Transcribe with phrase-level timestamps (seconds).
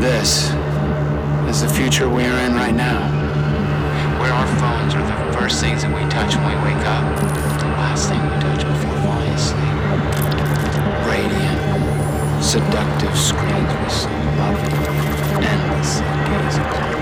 [0.00, 0.48] This
[1.46, 3.04] is the future we are in right now,
[4.18, 7.04] where our phones are the first things that we touch when we wake up,
[7.60, 9.76] the last thing we touch before falling asleep.
[11.04, 11.60] Radiant,
[12.42, 14.56] seductive screens we love,
[15.44, 16.99] endlessly gaze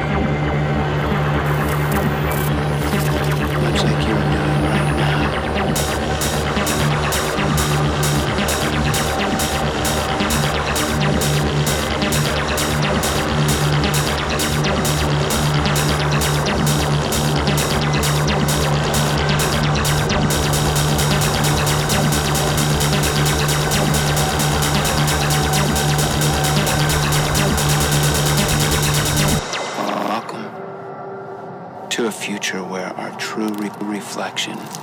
[34.19, 34.78] reflection